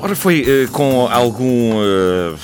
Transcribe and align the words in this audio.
Ora, 0.00 0.16
foi 0.16 0.42
uh, 0.42 0.70
com 0.72 1.06
algum. 1.08 1.76
Uh, 1.76 2.38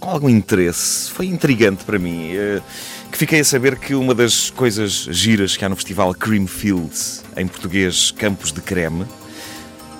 com 0.00 0.10
algum 0.10 0.28
interesse, 0.28 1.10
foi 1.12 1.26
intrigante 1.26 1.84
para 1.84 1.96
mim, 1.96 2.32
uh, 2.34 2.62
que 3.10 3.16
fiquei 3.16 3.38
a 3.38 3.44
saber 3.44 3.78
que 3.78 3.94
uma 3.94 4.12
das 4.12 4.50
coisas 4.50 5.06
giras 5.08 5.56
que 5.56 5.64
há 5.64 5.68
no 5.68 5.76
festival 5.76 6.12
Creamfields, 6.12 7.22
em 7.36 7.46
português 7.46 8.10
Campos 8.10 8.50
de 8.50 8.60
Creme, 8.60 9.06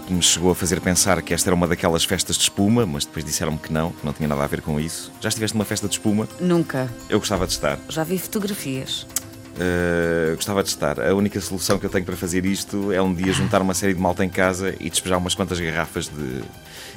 que 0.07 0.13
me 0.13 0.23
chegou 0.23 0.51
a 0.51 0.55
fazer 0.57 0.81
pensar 0.81 1.23
que 1.23 1.33
esta 1.33 1.49
era 1.49 1.55
uma 1.55 1.69
daquelas 1.69 2.05
festas 2.05 2.37
de 2.37 2.43
espuma, 2.43 2.85
mas 2.85 3.05
depois 3.05 3.25
disseram-me 3.25 3.59
que 3.59 3.73
não, 3.73 3.93
que 3.93 4.05
não 4.05 4.13
tinha 4.13 4.29
nada 4.29 4.43
a 4.43 4.47
ver 4.49 4.61
com 4.61 4.81
isso. 4.81 5.13
Já 5.21 5.29
estiveste 5.29 5.57
numa 5.57 5.65
festa 5.65 5.87
de 5.87 5.95
espuma? 5.95 6.29
Nunca. 6.41 6.93
Eu 7.09 7.21
gostava 7.21 7.47
de 7.47 7.53
estar. 7.53 7.79
Já 7.89 8.03
vi 8.03 8.19
fotografias. 8.19 9.07
Uh, 9.53 10.35
gostava 10.35 10.63
de 10.63 10.71
estar. 10.71 10.99
A 11.01 11.15
única 11.15 11.41
solução 11.41 11.79
que 11.79 11.85
eu 11.85 11.91
tenho 11.91 12.05
para 12.05 12.17
fazer 12.17 12.45
isto 12.47 12.91
é 12.91 13.03
um 13.03 13.13
dia 13.13 13.33
juntar 13.33 13.61
uma 13.61 13.75
série 13.75 13.93
de 13.93 14.01
malta 14.01 14.25
em 14.25 14.29
casa 14.29 14.75
e 14.81 14.89
despejar 14.89 15.19
umas 15.19 15.35
quantas 15.35 15.61
garrafas 15.61 16.07
de 16.09 16.43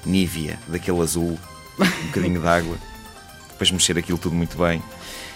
Nivea, 0.05 0.57
daquele 0.67 1.01
azul, 1.01 1.37
um 1.79 2.05
bocadinho 2.07 2.39
de 2.39 2.47
água, 2.47 2.77
depois 3.49 3.71
mexer 3.71 3.97
aquilo 3.97 4.17
tudo 4.17 4.35
muito 4.35 4.57
bem 4.57 4.81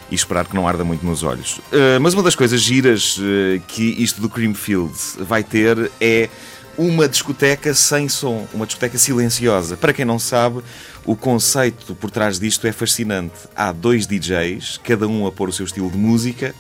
e 0.10 0.16
esperar 0.16 0.48
que 0.48 0.56
não 0.56 0.68
arda 0.68 0.84
muito 0.84 1.06
nos 1.06 1.24
olhos. 1.24 1.58
Uh, 1.58 2.00
mas 2.02 2.14
uma 2.14 2.24
das 2.24 2.36
coisas 2.36 2.62
giras 2.62 3.18
uh, 3.18 3.60
que 3.68 3.84
isto 4.02 4.22
do 4.22 4.30
Creamfield 4.30 4.94
vai 5.20 5.44
ter 5.44 5.92
é 6.00 6.30
uma 6.78 7.10
discoteca 7.10 7.74
sem 7.74 8.08
som, 8.08 8.48
uma 8.54 8.66
discoteca 8.66 8.98
silenciosa. 8.98 9.76
Para 9.76 9.92
quem 9.92 10.06
não 10.06 10.18
sabe, 10.18 10.62
o 11.06 11.16
conceito 11.16 11.94
por 11.94 12.10
trás 12.10 12.40
disto 12.40 12.66
é 12.66 12.72
fascinante. 12.72 13.36
Há 13.54 13.74
dois 13.74 14.08
DJs, 14.08 14.80
cada 14.84 15.06
um 15.06 15.28
a 15.28 15.32
pôr 15.32 15.50
o 15.50 15.54
seu 15.54 15.66
estilo 15.66 15.92
de 15.92 15.98
música 15.98 16.56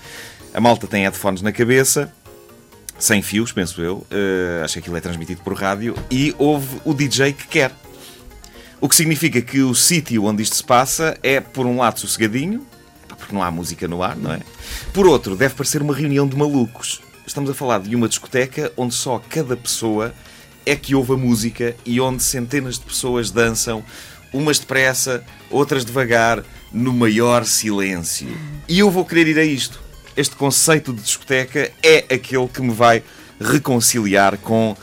a 0.53 0.59
malta 0.59 0.87
tem 0.87 1.03
headphones 1.03 1.41
na 1.41 1.51
cabeça, 1.51 2.11
sem 2.99 3.21
fios, 3.21 3.51
penso 3.51 3.81
eu. 3.81 3.97
Uh, 4.11 4.63
acho 4.63 4.73
que 4.73 4.79
aquilo 4.79 4.97
é 4.97 5.01
transmitido 5.01 5.41
por 5.41 5.53
rádio. 5.53 5.95
E 6.11 6.35
houve 6.37 6.81
o 6.83 6.93
DJ 6.93 7.33
que 7.33 7.47
quer. 7.47 7.71
O 8.81 8.89
que 8.89 8.95
significa 8.95 9.41
que 9.41 9.61
o 9.61 9.73
sítio 9.73 10.25
onde 10.25 10.43
isto 10.43 10.55
se 10.55 10.63
passa 10.63 11.17
é, 11.23 11.39
por 11.39 11.65
um 11.65 11.77
lado, 11.77 11.99
sossegadinho, 11.99 12.65
porque 13.07 13.33
não 13.33 13.43
há 13.43 13.51
música 13.51 13.87
no 13.87 14.03
ar, 14.03 14.15
não 14.15 14.33
é? 14.33 14.39
Por 14.93 15.07
outro, 15.07 15.35
deve 15.35 15.53
parecer 15.53 15.81
uma 15.81 15.95
reunião 15.95 16.27
de 16.27 16.35
malucos. 16.35 17.01
Estamos 17.25 17.49
a 17.49 17.53
falar 17.53 17.79
de 17.79 17.95
uma 17.95 18.07
discoteca 18.07 18.71
onde 18.75 18.93
só 18.93 19.19
cada 19.29 19.55
pessoa 19.55 20.13
é 20.65 20.75
que 20.75 20.95
ouve 20.95 21.13
a 21.13 21.17
música 21.17 21.75
e 21.85 22.01
onde 22.01 22.23
centenas 22.23 22.75
de 22.75 22.85
pessoas 22.85 23.31
dançam, 23.31 23.83
umas 24.33 24.59
depressa, 24.59 25.23
outras 25.49 25.85
devagar, 25.85 26.43
no 26.71 26.93
maior 26.93 27.45
silêncio. 27.45 28.29
E 28.67 28.79
eu 28.79 28.89
vou 28.89 29.05
querer 29.05 29.27
ir 29.27 29.39
a 29.39 29.43
isto 29.43 29.88
este 30.19 30.35
conceito 30.35 30.91
de 30.91 31.01
discoteca 31.01 31.71
é 31.81 31.99
aquele 32.13 32.45
que 32.49 32.61
me 32.61 32.73
vai 32.73 33.01
reconciliar 33.39 34.37
com 34.37 34.75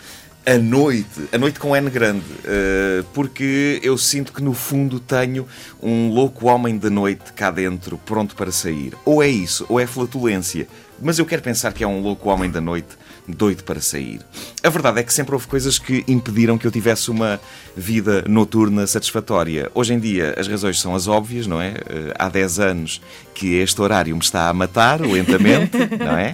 a 0.46 0.56
noite, 0.56 1.28
a 1.30 1.36
noite 1.36 1.60
com 1.60 1.76
N 1.76 1.90
grande, 1.90 2.24
uh, 2.24 3.04
porque 3.12 3.78
eu 3.82 3.98
sinto 3.98 4.32
que 4.32 4.42
no 4.42 4.54
fundo 4.54 4.98
tenho 4.98 5.46
um 5.82 6.08
louco 6.08 6.46
homem 6.46 6.78
da 6.78 6.88
noite 6.88 7.34
cá 7.34 7.50
dentro, 7.50 7.98
pronto 7.98 8.34
para 8.34 8.50
sair. 8.50 8.94
Ou 9.04 9.22
é 9.22 9.28
isso, 9.28 9.66
ou 9.68 9.78
é 9.78 9.86
flatulência. 9.86 10.66
Mas 11.02 11.18
eu 11.18 11.26
quero 11.26 11.42
pensar 11.42 11.74
que 11.74 11.84
é 11.84 11.86
um 11.86 12.00
louco 12.00 12.30
homem 12.30 12.50
da 12.50 12.60
noite 12.60 12.96
doido 13.28 13.64
para 13.64 13.80
sair. 13.80 14.20
A 14.62 14.68
verdade 14.70 15.00
é 15.00 15.02
que 15.02 15.12
sempre 15.12 15.34
houve 15.34 15.46
coisas 15.46 15.78
que 15.78 16.04
impediram 16.08 16.56
que 16.56 16.66
eu 16.66 16.70
tivesse 16.70 17.10
uma 17.10 17.40
vida 17.76 18.24
noturna 18.26 18.86
satisfatória. 18.86 19.70
Hoje 19.74 19.94
em 19.94 19.98
dia 19.98 20.34
as 20.38 20.46
razões 20.48 20.80
são 20.80 20.94
as 20.94 21.08
óbvias, 21.08 21.46
não 21.46 21.60
é? 21.60 21.74
Eh, 21.88 22.14
há 22.18 22.28
10 22.28 22.60
anos 22.60 23.00
que 23.36 23.56
este 23.56 23.82
horário 23.82 24.16
me 24.16 24.22
está 24.22 24.48
a 24.48 24.54
matar 24.54 24.98
lentamente, 25.02 25.76
não 26.00 26.16
é? 26.16 26.32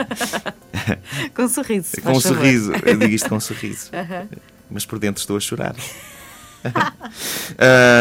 Com 1.34 1.48
sorriso. 1.48 2.00
Com 2.00 2.12
um 2.12 2.20
sorriso. 2.20 2.72
Eu 2.86 2.96
digo 2.96 3.12
isto 3.12 3.28
com 3.28 3.34
um 3.34 3.40
sorriso. 3.40 3.90
Mas 4.70 4.86
por 4.86 5.00
dentro 5.00 5.20
estou 5.20 5.36
a 5.36 5.40
chorar. 5.40 5.74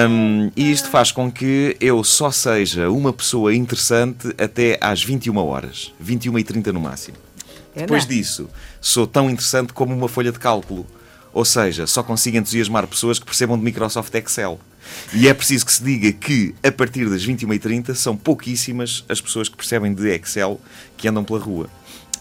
um, 0.07 0.51
e 0.55 0.71
isto 0.71 0.87
faz 0.87 1.11
com 1.11 1.31
que 1.31 1.75
eu 1.81 2.03
só 2.03 2.29
seja 2.29 2.91
uma 2.91 3.11
pessoa 3.11 3.55
interessante 3.55 4.27
até 4.37 4.77
às 4.79 5.03
21 5.03 5.35
horas, 5.35 5.91
21 5.99 6.37
e 6.37 6.43
30 6.43 6.71
no 6.71 6.79
máximo. 6.79 7.17
Depois 7.75 8.05
disso, 8.05 8.47
sou 8.79 9.07
tão 9.07 9.31
interessante 9.31 9.73
como 9.73 9.95
uma 9.95 10.07
folha 10.07 10.31
de 10.31 10.37
cálculo. 10.37 10.85
Ou 11.33 11.43
seja, 11.43 11.87
só 11.87 12.03
consigo 12.03 12.37
entusiasmar 12.37 12.85
pessoas 12.85 13.17
que 13.17 13.25
percebam 13.25 13.57
de 13.57 13.63
Microsoft 13.63 14.13
Excel. 14.13 14.59
E 15.13 15.27
é 15.27 15.33
preciso 15.33 15.65
que 15.65 15.73
se 15.73 15.83
diga 15.83 16.11
que, 16.11 16.55
a 16.63 16.71
partir 16.71 17.09
das 17.09 17.25
21h30, 17.25 17.93
são 17.95 18.15
pouquíssimas 18.15 19.03
as 19.09 19.19
pessoas 19.19 19.49
que 19.49 19.57
percebem 19.57 19.93
de 19.93 20.09
Excel 20.09 20.59
que 20.97 21.07
andam 21.07 21.23
pela 21.23 21.39
rua. 21.39 21.69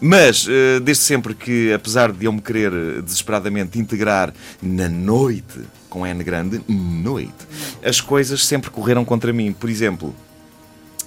Mas, 0.01 0.47
eh, 0.49 0.81
desde 0.81 1.05
sempre 1.05 1.35
que, 1.35 1.73
apesar 1.73 2.11
de 2.11 2.25
eu 2.25 2.33
me 2.33 2.41
querer 2.41 3.03
desesperadamente 3.03 3.79
integrar 3.79 4.33
na 4.63 4.89
noite, 4.89 5.61
com 5.91 6.07
N 6.07 6.25
grande, 6.25 6.63
noite, 6.67 7.47
as 7.85 8.01
coisas 8.01 8.47
sempre 8.47 8.71
correram 8.71 9.05
contra 9.05 9.33
mim. 9.33 9.53
Por 9.53 9.69
exemplo, 9.69 10.15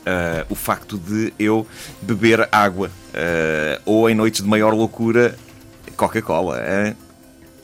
uh, 0.03 0.45
o 0.49 0.55
facto 0.55 0.97
de 0.97 1.33
eu 1.39 1.65
beber 2.01 2.47
água 2.51 2.89
uh, 2.89 3.81
ou 3.85 4.09
em 4.09 4.13
noites 4.13 4.41
de 4.41 4.47
maior 4.47 4.73
loucura 4.73 5.35
Coca-Cola. 5.95 6.61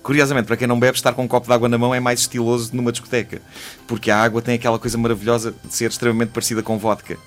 Curiosamente, 0.03 0.45
para 0.45 0.57
quem 0.57 0.67
não 0.67 0.79
bebe, 0.79 0.97
estar 0.97 1.13
com 1.13 1.23
um 1.23 1.27
copo 1.27 1.47
de 1.47 1.53
água 1.53 1.67
na 1.67 1.77
mão 1.77 1.93
é 1.93 1.99
mais 1.99 2.21
estiloso 2.21 2.75
numa 2.75 2.91
discoteca, 2.91 3.41
porque 3.87 4.09
a 4.09 4.17
água 4.17 4.41
tem 4.41 4.55
aquela 4.55 4.79
coisa 4.79 4.97
maravilhosa 4.97 5.53
de 5.63 5.73
ser 5.73 5.89
extremamente 5.89 6.29
parecida 6.29 6.63
com 6.63 6.77
vodka. 6.77 7.17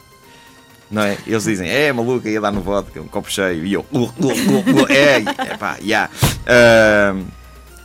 Não 0.91 1.03
é? 1.03 1.16
Eles 1.27 1.44
dizem, 1.44 1.69
é 1.69 1.93
maluca, 1.93 2.28
ia 2.28 2.41
dar 2.41 2.53
no 2.53 2.61
vodka, 2.61 3.00
um 3.00 3.09
copo 3.09 3.31
cheio, 3.31 3.65
e 3.65 3.72
eu, 3.72 3.87
uh, 3.93 3.99
uh, 3.99 4.06
uh, 4.09 4.93
é, 4.93 5.16
é 5.53 5.56
pá, 5.56 5.78
yeah. 5.82 6.11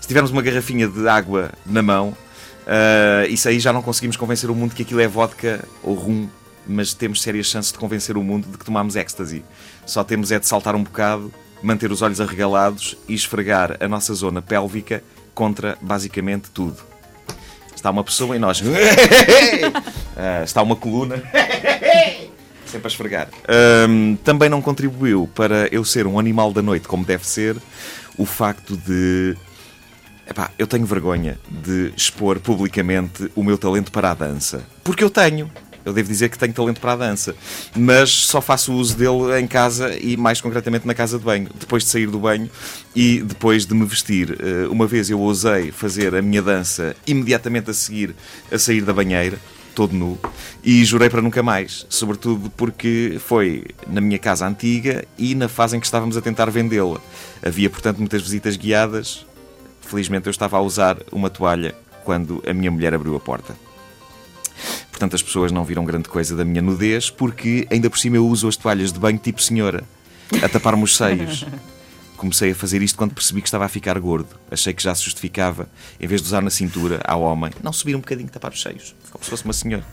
Se 0.02 0.08
tivermos 0.08 0.32
uma 0.32 0.42
garrafinha 0.42 0.88
de 0.88 1.08
água 1.08 1.52
na 1.66 1.82
mão, 1.82 2.10
uh, 2.10 3.30
isso 3.30 3.48
aí 3.48 3.60
já 3.60 3.72
não 3.72 3.82
conseguimos 3.82 4.18
convencer 4.18 4.50
o 4.50 4.56
mundo 4.56 4.74
que 4.76 4.82
aquilo 4.82 5.00
é 5.00 5.08
vodka 5.08 5.64
ou 5.84 5.94
rum 5.96 6.28
mas 6.68 6.94
temos 6.94 7.22
sérias 7.22 7.48
chances 7.48 7.72
de 7.72 7.78
convencer 7.78 8.18
o 8.18 8.24
mundo 8.24 8.48
de 8.52 8.58
que 8.58 8.66
tomamos 8.66 8.96
ecstasy. 8.96 9.44
Só 9.86 10.04
temos 10.04 10.32
é 10.32 10.40
de 10.40 10.46
saltar 10.46 10.76
um 10.76 10.84
bocado, 10.84 11.34
manter 11.62 11.92
os 11.92 12.02
olhos 12.02 12.22
arregalados 12.22 12.98
e 13.08 13.14
esfregar 13.14 13.78
a 13.80 13.88
nossa 13.88 14.14
zona 14.14 14.42
pélvica 14.42 15.04
contra 15.34 15.78
basicamente 15.82 16.50
tudo. 16.52 16.78
Está 17.76 17.92
uma 17.92 18.04
pessoa 18.04 18.36
e 18.36 18.40
nós. 18.40 18.62
Ah, 20.20 20.42
está 20.44 20.64
uma 20.64 20.76
coluna. 20.76 21.18
Sempre 22.66 22.86
a 22.86 22.88
esfregar. 22.88 23.30
Também 24.24 24.50
não 24.50 24.64
contribuiu 24.64 25.30
para 25.36 25.68
eu 25.68 25.86
ser 25.86 26.08
um 26.08 26.18
animal 26.18 26.52
da 26.52 26.60
noite 26.60 26.88
como 26.88 27.06
deve 27.06 27.24
ser 27.24 27.56
o 28.18 28.26
facto 28.26 28.76
de. 28.76 29.38
Epá, 30.28 30.50
eu 30.58 30.66
tenho 30.66 30.88
vergonha 30.88 31.38
de 31.50 31.94
expor 31.96 32.40
publicamente 32.40 33.32
o 33.36 33.44
meu 33.44 33.60
talento 33.60 33.92
para 33.92 34.10
a 34.10 34.14
dança. 34.16 34.64
Porque 34.84 35.04
eu 35.04 35.10
tenho. 35.12 35.52
Eu 35.88 35.94
devo 35.94 36.10
dizer 36.10 36.28
que 36.28 36.38
tenho 36.38 36.52
talento 36.52 36.82
para 36.82 36.92
a 36.92 36.96
dança, 36.98 37.34
mas 37.74 38.10
só 38.10 38.42
faço 38.42 38.74
uso 38.74 38.94
dele 38.98 39.40
em 39.40 39.48
casa 39.48 39.98
e 39.98 40.18
mais 40.18 40.42
concretamente 40.42 40.86
na 40.86 40.94
casa 40.94 41.18
de 41.18 41.24
banho, 41.24 41.50
depois 41.58 41.84
de 41.84 41.90
sair 41.90 42.08
do 42.08 42.20
banho 42.20 42.50
e 42.94 43.22
depois 43.22 43.66
de 43.66 43.74
me 43.74 43.86
vestir. 43.86 44.38
Eh, 44.38 44.68
uma 44.68 44.86
vez 44.86 45.10
eu 45.10 45.18
ousei 45.18 45.72
fazer 45.72 46.14
a 46.14 46.22
minha 46.22 46.42
dança 46.42 46.94
imediatamente 47.08 47.70
a 47.70 47.74
seguir 47.74 48.14
a 48.52 48.60
sair 48.60 48.82
da 48.82 48.92
banheira 48.92 49.40
todo 49.74 49.94
nu 49.96 50.20
e 50.62 50.84
jurei 50.84 51.10
para 51.10 51.22
nunca 51.22 51.42
mais, 51.42 51.86
sobretudo 51.88 52.50
porque 52.50 53.18
foi 53.24 53.64
na 53.88 54.02
minha 54.02 54.20
casa 54.20 54.46
antiga 54.46 55.06
e 55.18 55.36
na 55.36 55.48
fase 55.48 55.78
em 55.78 55.80
que 55.80 55.86
estávamos 55.86 56.18
a 56.18 56.22
tentar 56.22 56.50
vendê-la. 56.50 57.00
Havia, 57.42 57.70
portanto, 57.70 58.00
muitas 58.00 58.22
visitas 58.22 58.58
guiadas. 58.58 59.26
Felizmente 59.80 60.28
eu 60.28 60.32
estava 60.32 60.58
a 60.58 60.62
usar 60.62 60.98
uma 61.14 61.30
toalha 61.30 61.74
quando 62.04 62.44
a 62.46 62.54
minha 62.54 62.70
mulher 62.70 62.94
abriu 62.94 63.16
a 63.16 63.22
porta. 63.22 63.67
Portanto, 64.98 65.16
as 65.16 65.22
pessoas 65.22 65.52
não 65.52 65.64
viram 65.64 65.86
grande 65.86 66.10
coisa 66.10 66.36
da 66.36 66.44
minha 66.44 66.60
nudez, 66.60 67.12
porque 67.12 67.68
ainda 67.70 67.88
por 67.88 68.00
cima 68.00 68.16
eu 68.16 68.28
uso 68.28 68.48
as 68.48 68.58
toalhas 68.58 68.92
de 68.92 68.98
banho 68.98 69.20
tipo 69.20 69.40
senhora, 69.40 69.84
a 70.42 70.50
tapar-me 70.50 70.84
os 70.84 70.98
seios. 70.98 71.46
Comecei 72.18 72.50
a 72.50 72.56
fazer 72.56 72.82
isto 72.82 72.98
quando 72.98 73.14
percebi 73.14 73.40
que 73.40 73.48
estava 73.48 73.64
a 73.64 73.70
ficar 73.70 74.00
gordo. 74.00 74.30
Achei 74.50 74.74
que 74.74 74.82
já 74.82 74.96
se 74.96 75.04
justificava, 75.04 75.70
em 76.00 76.08
vez 76.08 76.20
de 76.20 76.26
usar 76.26 76.42
na 76.42 76.50
cintura, 76.50 77.00
ao 77.06 77.22
homem, 77.22 77.52
não 77.62 77.72
subir 77.72 77.96
um 77.96 78.00
bocadinho, 78.00 78.28
tapar 78.28 78.52
os 78.52 78.60
seios, 78.60 78.96
como 79.12 79.24
se 79.24 79.30
fosse 79.30 79.46
uma 79.46 79.54
senhora. 79.54 79.86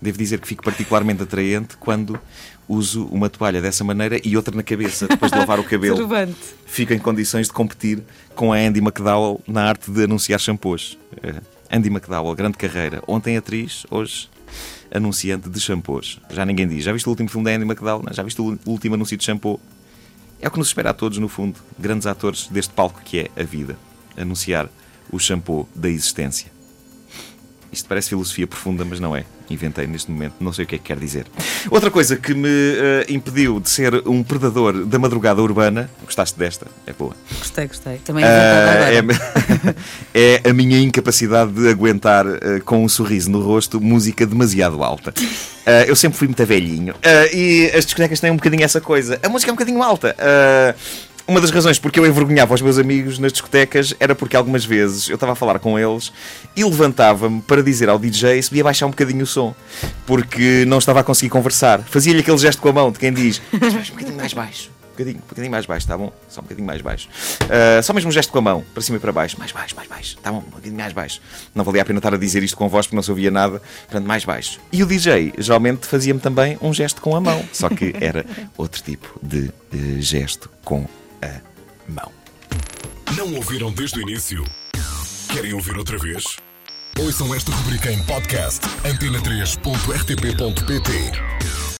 Devo 0.00 0.18
dizer 0.18 0.40
que 0.40 0.46
fico 0.48 0.62
particularmente 0.62 1.22
atraente 1.22 1.76
quando 1.78 2.18
uso 2.68 3.06
uma 3.06 3.30
toalha 3.30 3.62
dessa 3.62 3.82
maneira 3.84 4.20
e 4.22 4.36
outra 4.36 4.54
na 4.54 4.62
cabeça, 4.62 5.06
depois 5.06 5.32
de 5.32 5.38
lavar 5.38 5.58
o 5.58 5.64
cabelo. 5.68 5.96
Fico 6.66 6.92
em 6.92 6.98
condições 6.98 7.46
de 7.46 7.52
competir 7.52 8.02
com 8.34 8.52
a 8.52 8.56
Andy 8.56 8.80
McDowell 8.80 9.40
na 9.46 9.64
arte 9.64 9.90
de 9.90 10.04
anunciar 10.04 10.38
shampoos. 10.38 10.98
Eh, 11.22 11.40
Andy 11.70 11.88
McDowell, 11.88 12.34
grande 12.34 12.58
carreira. 12.58 13.02
Ontem 13.06 13.36
atriz, 13.36 13.86
hoje 13.90 14.28
anunciante 14.92 15.48
de 15.48 15.60
shampoos. 15.60 16.20
Já 16.30 16.44
ninguém 16.44 16.68
diz. 16.68 16.84
Já 16.84 16.92
viste 16.92 17.06
o 17.06 17.10
último 17.10 17.28
filme 17.28 17.44
da 17.44 17.52
Andy 17.52 17.64
McDowell? 17.64 18.04
Já 18.12 18.22
viste 18.22 18.40
o 18.40 18.58
último 18.66 18.94
anúncio 18.94 19.16
de 19.16 19.24
shampoo? 19.24 19.60
É 20.40 20.48
o 20.48 20.50
que 20.50 20.58
nos 20.58 20.68
espera 20.68 20.90
a 20.90 20.94
todos, 20.94 21.18
no 21.18 21.28
fundo. 21.28 21.58
Grandes 21.78 22.06
atores 22.06 22.48
deste 22.48 22.72
palco 22.72 23.00
que 23.04 23.20
é 23.20 23.40
a 23.40 23.44
vida. 23.44 23.76
Anunciar 24.16 24.68
o 25.10 25.18
shampoo 25.18 25.68
da 25.74 25.88
existência. 25.88 26.55
Isto 27.72 27.88
parece 27.88 28.10
filosofia 28.10 28.46
profunda, 28.46 28.84
mas 28.84 29.00
não 29.00 29.14
é. 29.14 29.24
Inventei 29.48 29.86
neste 29.86 30.10
momento, 30.10 30.34
não 30.40 30.52
sei 30.52 30.64
o 30.64 30.68
que 30.68 30.74
é 30.74 30.78
que 30.78 30.84
quer 30.84 30.98
dizer. 30.98 31.26
Outra 31.70 31.90
coisa 31.90 32.16
que 32.16 32.34
me 32.34 32.48
uh, 32.48 33.04
impediu 33.08 33.60
de 33.60 33.70
ser 33.70 34.02
um 34.06 34.22
predador 34.22 34.84
da 34.84 34.98
madrugada 34.98 35.40
urbana. 35.40 35.88
Gostaste 36.04 36.38
desta? 36.38 36.66
É 36.86 36.92
boa. 36.92 37.14
Gostei, 37.38 37.66
gostei. 37.66 37.98
Também 37.98 38.24
uh, 38.24 38.26
é, 40.14 40.40
é 40.44 40.50
a 40.50 40.52
minha 40.52 40.80
incapacidade 40.80 41.52
de 41.52 41.68
aguentar 41.68 42.26
uh, 42.26 42.38
com 42.64 42.84
um 42.84 42.88
sorriso 42.88 43.30
no 43.30 43.40
rosto 43.40 43.80
música 43.80 44.26
demasiado 44.26 44.82
alta. 44.82 45.10
Uh, 45.10 45.86
eu 45.86 45.94
sempre 45.94 46.18
fui 46.18 46.26
muito 46.26 46.44
velhinho. 46.44 46.94
e 47.32 47.70
as 47.74 47.84
discotecas 47.84 48.18
têm 48.18 48.30
um 48.30 48.36
bocadinho 48.36 48.64
essa 48.64 48.80
coisa. 48.80 49.20
A 49.22 49.28
música 49.28 49.50
é 49.50 49.52
um 49.52 49.56
bocadinho 49.56 49.82
alta. 49.82 50.16
Uma 51.28 51.40
das 51.40 51.50
razões 51.50 51.76
porque 51.76 51.98
eu 51.98 52.06
envergonhava 52.06 52.54
os 52.54 52.62
meus 52.62 52.78
amigos 52.78 53.18
nas 53.18 53.32
discotecas 53.32 53.92
era 53.98 54.14
porque 54.14 54.36
algumas 54.36 54.64
vezes 54.64 55.08
eu 55.08 55.16
estava 55.16 55.32
a 55.32 55.34
falar 55.34 55.58
com 55.58 55.76
eles 55.76 56.12
e 56.54 56.62
levantava-me 56.62 57.42
para 57.42 57.64
dizer 57.64 57.88
ao 57.88 57.98
DJ 57.98 58.40
se 58.40 58.48
podia 58.48 58.62
baixar 58.62 58.86
um 58.86 58.90
bocadinho 58.90 59.24
o 59.24 59.26
som, 59.26 59.52
porque 60.06 60.64
não 60.68 60.78
estava 60.78 61.00
a 61.00 61.04
conseguir 61.04 61.30
conversar. 61.30 61.82
Fazia-lhe 61.82 62.20
aquele 62.20 62.38
gesto 62.38 62.62
com 62.62 62.68
a 62.68 62.72
mão 62.72 62.92
de 62.92 63.00
quem 63.00 63.12
diz: 63.12 63.42
um 63.52 63.58
bocadinho 63.58 64.16
mais 64.16 64.32
baixo. 64.32 64.70
Um 64.70 64.90
bocadinho, 64.96 65.16
um 65.16 65.28
bocadinho 65.28 65.50
mais 65.50 65.66
baixo, 65.66 65.86
tá 65.88 65.98
bom? 65.98 66.12
Só 66.28 66.40
um 66.40 66.44
bocadinho 66.44 66.66
mais 66.66 66.80
baixo. 66.80 67.08
Uh, 67.42 67.82
só 67.82 67.92
mesmo 67.92 68.08
um 68.08 68.12
gesto 68.12 68.30
com 68.30 68.38
a 68.38 68.42
mão, 68.42 68.64
para 68.72 68.82
cima 68.82 68.96
e 68.96 69.00
para 69.00 69.12
baixo. 69.12 69.36
Mais 69.36 69.50
baixo, 69.50 69.74
mais 69.74 69.88
baixo. 69.88 70.16
Tá 70.22 70.30
bom, 70.30 70.38
um 70.38 70.42
bocadinho 70.42 70.76
mais 70.76 70.92
baixo. 70.92 71.20
Não 71.52 71.64
valia 71.64 71.82
a 71.82 71.84
pena 71.84 71.98
estar 71.98 72.14
a 72.14 72.16
dizer 72.16 72.44
isto 72.44 72.56
com 72.56 72.68
voz 72.68 72.86
porque 72.86 72.96
não 72.96 73.02
se 73.02 73.10
ouvia 73.10 73.32
nada. 73.32 73.60
Portanto, 73.82 74.06
mais 74.06 74.24
baixo. 74.24 74.60
E 74.72 74.80
o 74.80 74.86
DJ 74.86 75.34
geralmente 75.38 75.86
fazia-me 75.86 76.20
também 76.20 76.56
um 76.62 76.72
gesto 76.72 77.02
com 77.02 77.16
a 77.16 77.20
mão. 77.20 77.44
Só 77.52 77.68
que 77.68 77.94
era 78.00 78.24
outro 78.56 78.80
tipo 78.80 79.18
de 79.20 79.50
uh, 79.74 80.00
gesto 80.00 80.48
com 80.64 80.86
a 81.26 81.42
mão. 81.90 82.12
Não 83.16 83.34
ouviram 83.34 83.72
desde 83.72 83.98
o 83.98 84.02
início? 84.02 84.44
Querem 85.32 85.52
ouvir 85.52 85.76
outra 85.76 85.98
vez? 85.98 86.24
Ouçam 86.98 87.34
esta 87.34 87.52
rubrica 87.52 87.92
em 87.92 88.02
podcast 88.04 88.64
antena3.rtp.pt 88.84 91.65